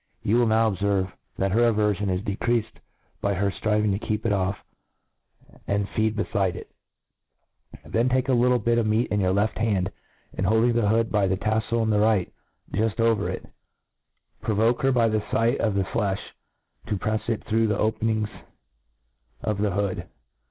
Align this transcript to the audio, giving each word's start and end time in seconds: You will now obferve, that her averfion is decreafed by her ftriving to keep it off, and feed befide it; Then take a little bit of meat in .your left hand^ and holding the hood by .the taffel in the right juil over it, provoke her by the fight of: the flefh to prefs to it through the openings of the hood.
You 0.23 0.37
will 0.37 0.47
now 0.47 0.71
obferve, 0.71 1.11
that 1.37 1.51
her 1.51 1.71
averfion 1.71 2.09
is 2.09 2.21
decreafed 2.25 2.79
by 3.21 3.35
her 3.35 3.51
ftriving 3.51 3.91
to 3.91 4.03
keep 4.03 4.25
it 4.25 4.31
off, 4.33 4.57
and 5.67 5.87
feed 5.89 6.15
befide 6.15 6.55
it; 6.55 6.71
Then 7.85 8.09
take 8.09 8.27
a 8.27 8.33
little 8.33 8.57
bit 8.57 8.79
of 8.79 8.87
meat 8.87 9.11
in 9.11 9.19
.your 9.19 9.31
left 9.31 9.57
hand^ 9.57 9.91
and 10.35 10.47
holding 10.47 10.73
the 10.73 10.89
hood 10.89 11.11
by 11.11 11.27
.the 11.27 11.37
taffel 11.37 11.83
in 11.83 11.91
the 11.91 11.99
right 11.99 12.33
juil 12.73 12.99
over 12.99 13.29
it, 13.29 13.45
provoke 14.41 14.81
her 14.81 14.91
by 14.91 15.07
the 15.07 15.21
fight 15.21 15.59
of: 15.61 15.75
the 15.75 15.83
flefh 15.83 16.17
to 16.87 16.95
prefs 16.97 17.27
to 17.27 17.33
it 17.33 17.43
through 17.43 17.67
the 17.67 17.77
openings 17.77 18.29
of 19.43 19.59
the 19.59 19.69
hood. 19.69 20.07